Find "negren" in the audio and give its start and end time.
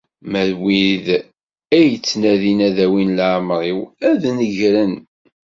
4.37-4.93